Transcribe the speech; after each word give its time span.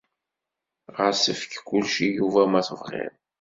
Ɣas 0.97 1.21
efk 1.33 1.51
kullec 1.67 1.95
i 2.05 2.09
Yuba 2.17 2.43
ma 2.51 2.61
tebɣiḍ. 2.67 3.13